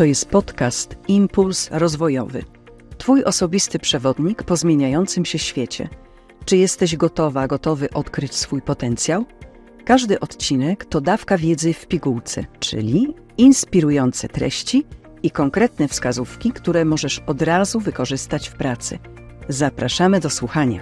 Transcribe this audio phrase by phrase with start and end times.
[0.00, 2.44] To jest podcast Impuls Rozwojowy.
[2.98, 5.88] Twój osobisty przewodnik po zmieniającym się świecie.
[6.44, 9.24] Czy jesteś gotowa, gotowy odkryć swój potencjał?
[9.84, 14.84] Każdy odcinek to dawka wiedzy w pigułce, czyli inspirujące treści
[15.22, 18.98] i konkretne wskazówki, które możesz od razu wykorzystać w pracy.
[19.48, 20.80] Zapraszamy do słuchania.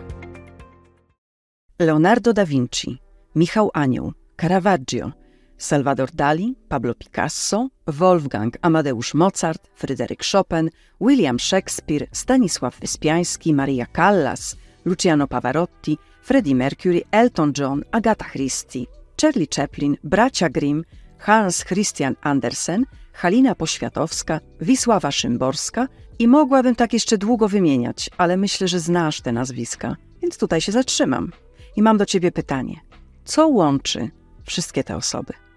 [1.78, 2.98] Leonardo da Vinci,
[3.34, 5.12] Michał Anioł, Caravaggio,
[5.59, 10.70] Salvador Dali, Pablo Picasso, Wolfgang Amadeusz Mozart, Fryderyk Chopin,
[11.01, 18.87] William Shakespeare, Stanisław Wyspiański, Maria Callas, Luciano Pavarotti, Freddie Mercury, Elton John, Agatha Christie,
[19.20, 20.84] Charlie Chaplin, bracia Grimm,
[21.18, 28.68] Hans Christian Andersen, Halina Poświatowska, Wisława Szymborska i mogłabym tak jeszcze długo wymieniać, ale myślę,
[28.68, 31.32] że znasz te nazwiska, więc tutaj się zatrzymam.
[31.77, 32.80] I mam do ciebie pytanie.
[33.24, 34.10] Co łączy
[34.45, 35.48] wszystkie te osoby?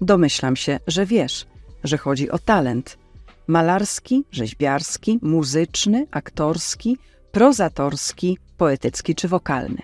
[0.00, 1.46] Domyślam się, że wiesz,
[1.84, 2.98] że chodzi o talent
[3.46, 6.98] malarski, rzeźbiarski, muzyczny, aktorski,
[7.32, 9.82] prozatorski, poetycki czy wokalny.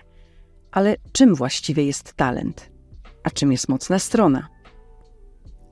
[0.71, 2.69] Ale czym właściwie jest talent?
[3.23, 4.47] A czym jest mocna strona?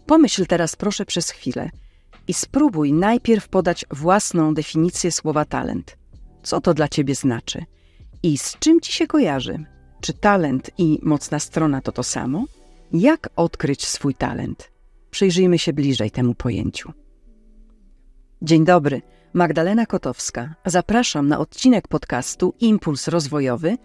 [0.05, 1.69] Pomyśl teraz proszę przez chwilę
[2.27, 5.97] i spróbuj najpierw podać własną definicję słowa talent.
[6.43, 7.65] Co to dla ciebie znaczy?
[8.23, 9.65] I z czym ci się kojarzy?
[10.01, 12.45] Czy talent i mocna strona to to samo?
[12.93, 14.71] Jak odkryć swój talent?
[15.11, 16.91] Przyjrzyjmy się bliżej temu pojęciu.
[18.41, 19.01] Dzień dobry,
[19.33, 20.55] Magdalena Kotowska.
[20.65, 23.77] Zapraszam na odcinek podcastu Impuls Rozwojowy,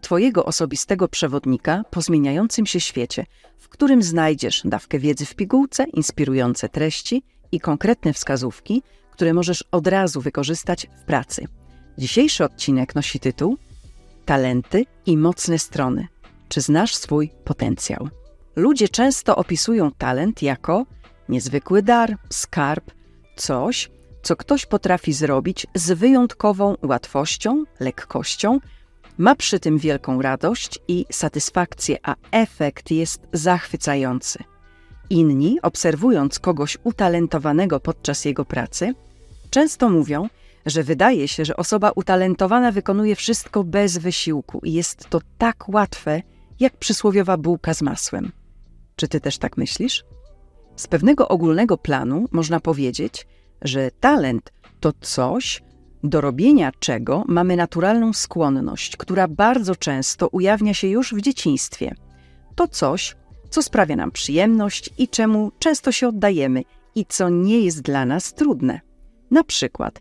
[0.00, 3.26] Twojego osobistego przewodnika po zmieniającym się świecie,
[3.58, 9.86] w którym znajdziesz dawkę wiedzy w pigułce, inspirujące treści i konkretne wskazówki, które możesz od
[9.86, 11.46] razu wykorzystać w pracy.
[11.98, 13.58] Dzisiejszy odcinek nosi tytuł
[14.24, 16.08] Talenty i mocne strony.
[16.48, 18.08] Czy znasz swój potencjał?
[18.56, 20.86] Ludzie często opisują talent jako
[21.28, 22.90] niezwykły dar, skarb,
[23.36, 23.90] coś,
[24.22, 28.58] co ktoś potrafi zrobić z wyjątkową łatwością, lekkością,
[29.18, 34.38] ma przy tym wielką radość i satysfakcję, a efekt jest zachwycający.
[35.10, 38.94] Inni, obserwując kogoś utalentowanego podczas jego pracy,
[39.50, 40.28] często mówią,
[40.66, 46.22] że wydaje się, że osoba utalentowana wykonuje wszystko bez wysiłku i jest to tak łatwe,
[46.60, 48.32] jak przysłowiowa bułka z masłem.
[49.00, 50.04] Czy ty też tak myślisz?
[50.76, 53.26] Z pewnego ogólnego planu można powiedzieć,
[53.62, 55.62] że talent to coś,
[56.04, 61.94] do robienia czego mamy naturalną skłonność, która bardzo często ujawnia się już w dzieciństwie.
[62.54, 63.16] To coś,
[63.50, 66.62] co sprawia nam przyjemność i czemu często się oddajemy
[66.94, 68.80] i co nie jest dla nas trudne.
[69.30, 70.00] Na przykład,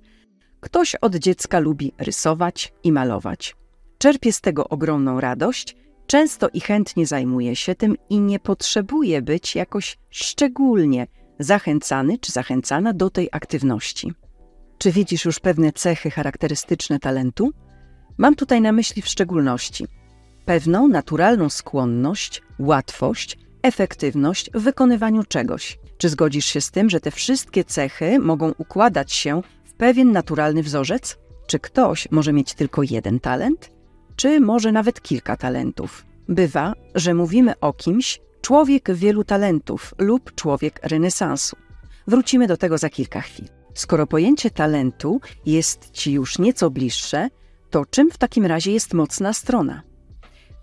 [0.59, 3.55] ktoś od dziecka lubi rysować i malować.
[3.97, 5.75] Czerpie z tego ogromną radość
[6.09, 11.07] Często i chętnie zajmuje się tym i nie potrzebuje być jakoś szczególnie
[11.39, 14.13] zachęcany czy zachęcana do tej aktywności.
[14.77, 17.51] Czy widzisz już pewne cechy charakterystyczne talentu?
[18.17, 19.87] Mam tutaj na myśli w szczególności
[20.45, 25.79] pewną naturalną skłonność, łatwość, efektywność w wykonywaniu czegoś.
[25.97, 30.63] Czy zgodzisz się z tym, że te wszystkie cechy mogą układać się w pewien naturalny
[30.63, 31.17] wzorzec?
[31.47, 33.78] Czy ktoś może mieć tylko jeden talent?
[34.19, 36.05] Czy może nawet kilka talentów.
[36.29, 41.55] Bywa, że mówimy o kimś człowiek wielu talentów lub człowiek renesansu.
[42.07, 43.45] Wrócimy do tego za kilka chwil.
[43.73, 47.29] Skoro pojęcie talentu jest ci już nieco bliższe,
[47.69, 49.81] to czym w takim razie jest mocna strona?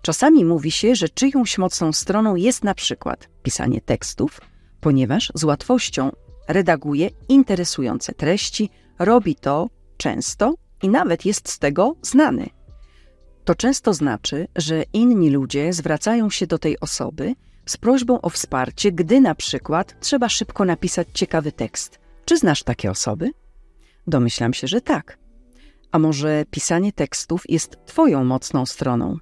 [0.01, 4.41] Czasami mówi się, że czyjąś mocną stroną jest na przykład pisanie tekstów,
[4.81, 6.11] ponieważ z łatwością
[6.47, 8.69] redaguje interesujące treści,
[8.99, 10.53] robi to często
[10.83, 12.56] i nawet jest z tego znany.
[13.47, 17.35] To często znaczy, że inni ludzie zwracają się do tej osoby
[17.65, 21.99] z prośbą o wsparcie, gdy na przykład trzeba szybko napisać ciekawy tekst.
[22.25, 23.31] Czy znasz takie osoby?
[24.07, 25.17] Domyślam się, że tak.
[25.91, 29.17] A może pisanie tekstów jest Twoją mocną stroną?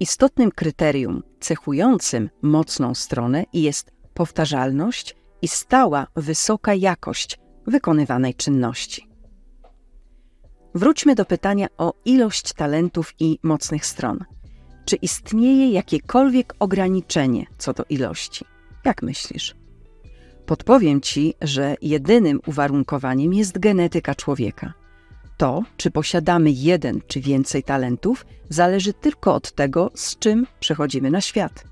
[0.00, 9.09] Istotnym kryterium cechującym mocną stronę jest powtarzalność i stała wysoka jakość wykonywanej czynności.
[10.74, 14.24] Wróćmy do pytania o ilość talentów i mocnych stron.
[14.84, 18.44] Czy istnieje jakiekolwiek ograniczenie co do ilości?
[18.84, 19.54] Jak myślisz?
[20.46, 24.72] Podpowiem ci, że jedynym uwarunkowaniem jest genetyka człowieka.
[25.36, 31.20] To, czy posiadamy jeden czy więcej talentów, zależy tylko od tego, z czym przechodzimy na
[31.20, 31.64] świat.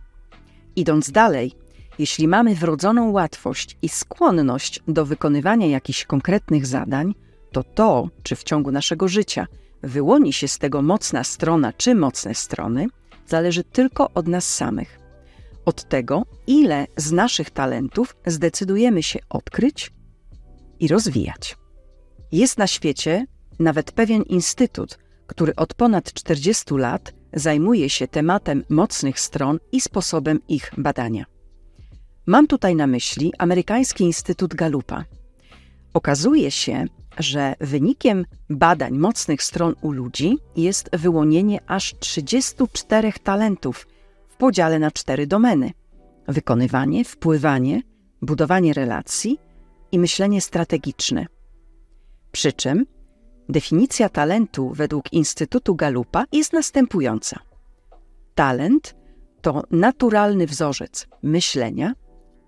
[0.76, 1.52] Idąc dalej,
[1.98, 7.14] jeśli mamy wrodzoną łatwość i skłonność do wykonywania jakichś konkretnych zadań,
[7.52, 9.46] to to, czy w ciągu naszego życia
[9.82, 12.86] wyłoni się z tego mocna strona czy mocne strony,
[13.26, 14.98] zależy tylko od nas samych.
[15.64, 19.92] od tego, ile z naszych talentów zdecydujemy się odkryć
[20.80, 21.56] i rozwijać.
[22.32, 23.26] Jest na świecie
[23.58, 30.40] nawet pewien instytut, który od ponad 40 lat zajmuje się tematem mocnych stron i sposobem
[30.48, 31.24] ich badania.
[32.26, 35.04] Mam tutaj na myśli amerykański Instytut Galupa.
[35.94, 36.84] Okazuje się,
[37.18, 43.86] że wynikiem badań mocnych stron u ludzi jest wyłonienie aż 34 talentów
[44.28, 45.72] w podziale na cztery domeny:
[46.28, 47.82] wykonywanie, wpływanie,
[48.22, 49.38] budowanie relacji
[49.92, 51.26] i myślenie strategiczne.
[52.32, 52.86] Przy czym
[53.48, 57.38] definicja talentu według Instytutu Galupa jest następująca:
[58.34, 58.94] talent
[59.40, 61.92] to naturalny wzorzec myślenia,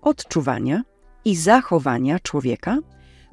[0.01, 0.83] odczuwania
[1.25, 2.77] i zachowania człowieka,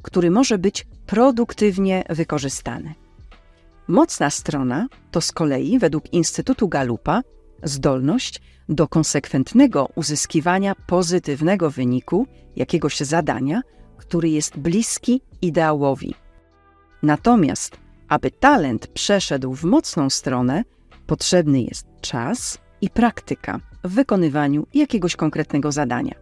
[0.03, 2.95] który może być produktywnie wykorzystany.
[3.89, 7.23] Mocna strona to z kolei według Instytutu Galupa
[7.63, 12.27] zdolność do konsekwentnego uzyskiwania pozytywnego wyniku
[12.57, 13.63] jakiegoś zadania,
[13.97, 16.15] który jest bliski ideałowi.
[17.03, 17.79] Natomiast,
[18.09, 20.65] aby talent przeszedł w mocną stronę,
[21.07, 26.15] potrzebny jest czas i praktyka w wykonywaniu jakiegoś konkretnego zadania.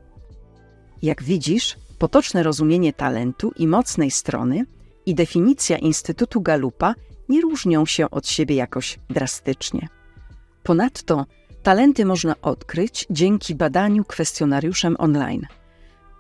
[1.02, 4.66] Jak widzisz, potoczne rozumienie talentu i mocnej strony
[5.06, 6.94] i definicja Instytutu Galupa
[7.28, 9.88] nie różnią się od siebie jakoś drastycznie.
[10.62, 11.26] Ponadto
[11.62, 15.46] talenty można odkryć dzięki badaniu kwestionariuszem online.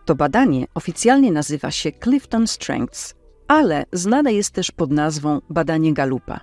[0.04, 3.14] To badanie oficjalnie nazywa się Clifton Strengths,
[3.48, 6.40] ale znane jest też pod nazwą badanie Galupa.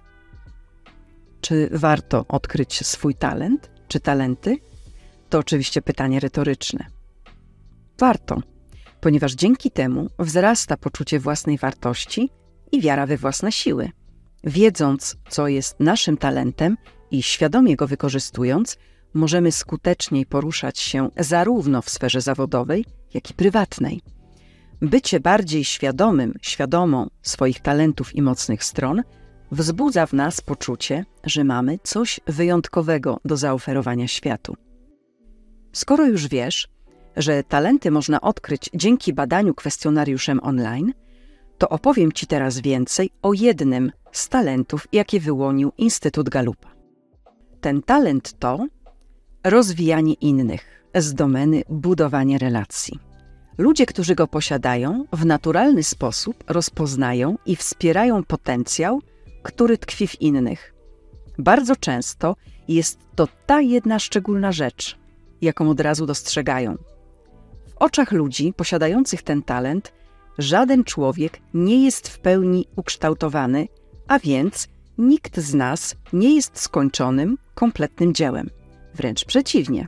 [1.42, 4.58] Czy warto odkryć swój talent czy talenty?
[5.30, 6.86] To oczywiście pytanie retoryczne.
[8.00, 8.42] Warto
[9.04, 12.30] ponieważ dzięki temu wzrasta poczucie własnej wartości
[12.72, 13.90] i wiara we własne siły.
[14.44, 16.78] Wiedząc, co jest naszym talentem
[17.12, 18.78] i świadomie go wykorzystując,
[19.14, 24.02] możemy skuteczniej poruszać się zarówno w sferze zawodowej, jak i prywatnej.
[24.82, 29.04] Bycie bardziej świadomym, świadomą swoich talentów i mocnych stron
[29.52, 34.56] wzbudza w nas poczucie, że mamy coś wyjątkowego do zaoferowania światu.
[35.74, 36.73] Skoro już wiesz,
[37.18, 40.94] że talenty można odkryć dzięki badaniu kwestionariuszem online,
[41.58, 46.72] to opowiem Ci teraz więcej o jednym z talentów, jakie wyłonił Instytut Galupa.
[47.62, 48.66] Ten talent to
[49.44, 53.00] rozwijanie innych z domeny budowania relacji.
[53.58, 59.02] Ludzie, którzy go posiadają, w naturalny sposób rozpoznają i wspierają potencjał,
[59.44, 60.74] który tkwi w innych.
[61.38, 62.36] Bardzo często
[62.68, 64.98] jest to ta jedna szczególna rzecz,
[65.42, 66.78] jaką od razu dostrzegają–
[67.74, 69.94] w oczach ludzi posiadających ten talent
[70.38, 73.68] żaden człowiek nie jest w pełni ukształtowany,
[74.08, 74.68] a więc
[74.98, 78.50] nikt z nas nie jest skończonym, kompletnym dziełem.
[78.96, 79.88] Wręcz przeciwnie.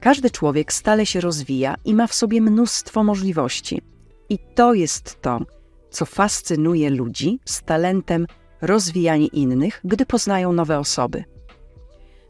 [0.00, 3.82] Każdy człowiek stale się rozwija i ma w sobie mnóstwo możliwości.
[4.28, 5.40] I to jest to,
[5.90, 8.26] co fascynuje ludzi z talentem
[8.60, 11.24] rozwijania innych, gdy poznają nowe osoby.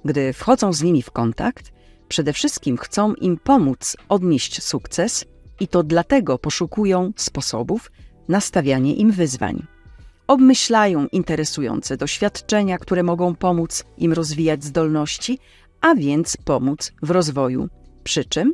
[0.04, 1.72] Gdy wchodzą z nimi w kontakt,
[2.08, 5.25] Przede wszystkim chcą im pomóc odnieść sukces
[5.61, 7.91] i to dlatego poszukują sposobów
[8.29, 9.67] na stawianie im wyzwań.
[10.26, 15.38] Obmyślają interesujące doświadczenia, które mogą pomóc im rozwijać zdolności,
[15.81, 17.69] a więc pomóc w rozwoju.
[18.05, 18.53] Przy czym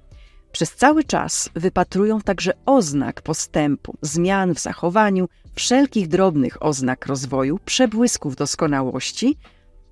[0.52, 8.36] przez cały czas wypatrują także oznak postępu, zmian w zachowaniu, wszelkich drobnych oznak rozwoju, przebłysków
[8.36, 9.38] doskonałości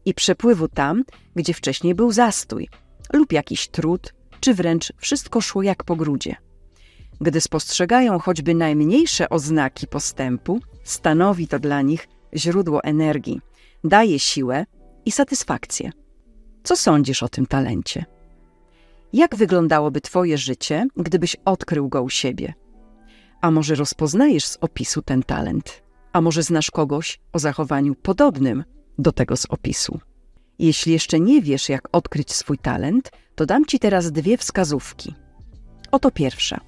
[0.04, 1.04] i przepływu tam,
[1.36, 2.68] gdzie wcześniej był zastój,
[3.12, 6.36] lub jakiś trud, czy wręcz wszystko szło jak po grudzie.
[7.20, 13.40] Gdy spostrzegają choćby najmniejsze oznaki postępu, stanowi to dla nich źródło energii,
[13.84, 14.66] daje siłę
[15.04, 15.90] i satysfakcję.
[16.62, 18.04] Co sądzisz o tym talencie?
[19.12, 22.54] Jak wyglądałoby Twoje życie, gdybyś odkrył go u siebie?
[23.40, 25.82] A może rozpoznajesz z opisu ten talent?
[26.12, 28.64] A może znasz kogoś o zachowaniu podobnym
[28.98, 30.00] do tego z opisu?
[30.60, 35.14] Jeśli jeszcze nie wiesz, jak odkryć swój talent, to dam Ci teraz dwie wskazówki.
[35.90, 36.60] Oto pierwsza.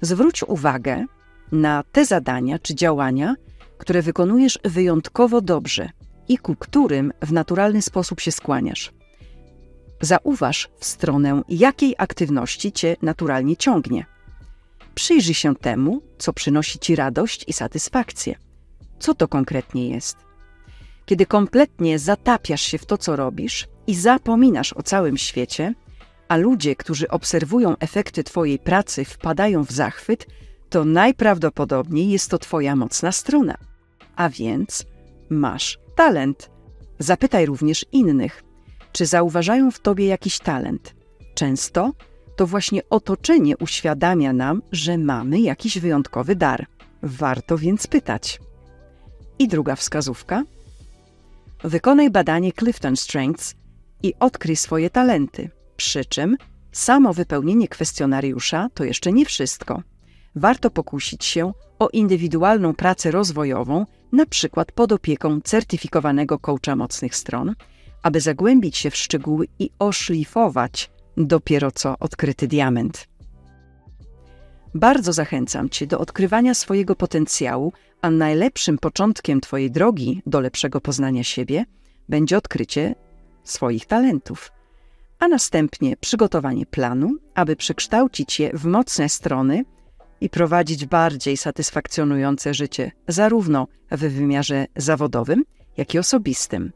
[0.00, 1.04] Zwróć uwagę
[1.52, 3.34] na te zadania czy działania,
[3.78, 5.90] które wykonujesz wyjątkowo dobrze
[6.28, 8.92] i ku którym w naturalny sposób się skłaniasz.
[10.00, 14.06] Zauważ w stronę, jakiej aktywności Cię naturalnie ciągnie.
[14.94, 18.34] Przyjrzyj się temu, co przynosi Ci radość i satysfakcję.
[18.98, 20.27] Co to konkretnie jest?
[21.08, 25.74] Kiedy kompletnie zatapiasz się w to, co robisz i zapominasz o całym świecie,
[26.28, 30.26] a ludzie, którzy obserwują efekty Twojej pracy, wpadają w zachwyt,
[30.70, 33.54] to najprawdopodobniej jest to Twoja mocna strona.
[34.16, 34.86] A więc
[35.30, 36.50] masz talent.
[36.98, 38.44] Zapytaj również innych,
[38.92, 40.94] czy zauważają w Tobie jakiś talent.
[41.34, 41.92] Często
[42.36, 46.66] to właśnie otoczenie uświadamia nam, że mamy jakiś wyjątkowy dar.
[47.02, 48.40] Warto więc pytać.
[49.38, 50.44] I druga wskazówka.
[51.64, 53.54] Wykonaj badanie Clifton Strengths
[54.02, 55.50] i odkryj swoje talenty.
[55.76, 56.36] Przy czym
[56.72, 59.82] samo wypełnienie kwestionariusza to jeszcze nie wszystko.
[60.34, 67.54] Warto pokusić się o indywidualną pracę rozwojową, na przykład pod opieką certyfikowanego coacha mocnych stron,
[68.02, 73.08] aby zagłębić się w szczegóły i oszlifować dopiero co odkryty diament.
[74.74, 77.72] Bardzo zachęcam Cię do odkrywania swojego potencjału,
[78.02, 81.64] a najlepszym początkiem Twojej drogi do lepszego poznania siebie
[82.08, 82.94] będzie odkrycie
[83.44, 84.52] swoich talentów,
[85.18, 89.64] a następnie przygotowanie planu, aby przekształcić je w mocne strony
[90.20, 95.44] i prowadzić bardziej satysfakcjonujące życie, zarówno w wymiarze zawodowym,
[95.76, 96.72] jak i osobistym.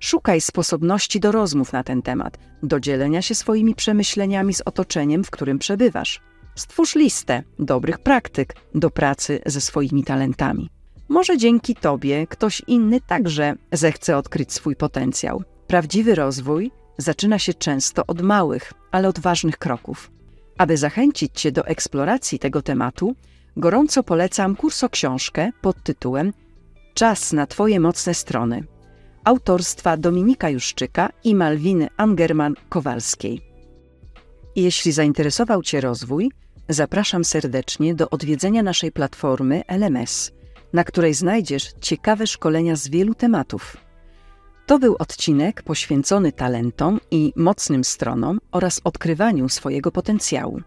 [0.00, 5.30] Szukaj sposobności do rozmów na ten temat, do dzielenia się swoimi przemyśleniami z otoczeniem, w
[5.30, 6.20] którym przebywasz.
[6.54, 10.70] Stwórz listę dobrych praktyk do pracy ze swoimi talentami.
[11.08, 15.42] Może dzięki Tobie ktoś inny także zechce odkryć swój potencjał.
[15.66, 20.10] Prawdziwy rozwój zaczyna się często od małych, ale odważnych kroków.
[20.58, 23.14] Aby zachęcić Cię do eksploracji tego tematu,
[23.56, 26.32] gorąco polecam kurso-książkę pod tytułem
[26.94, 28.64] Czas na Twoje mocne strony
[29.24, 33.40] autorstwa Dominika Juszczyka i Malwiny Angerman-Kowalskiej.
[34.56, 36.30] Jeśli zainteresował Cię rozwój,
[36.68, 40.32] zapraszam serdecznie do odwiedzenia naszej platformy LMS,
[40.72, 43.76] na której znajdziesz ciekawe szkolenia z wielu tematów.
[44.66, 50.60] To był odcinek poświęcony talentom i mocnym stronom oraz odkrywaniu swojego potencjału.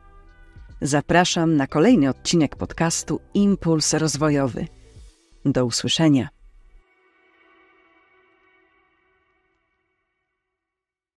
[0.81, 4.67] Zapraszam na kolejny odcinek podcastu Impuls Rozwojowy.
[5.45, 6.36] Do usłyszenia.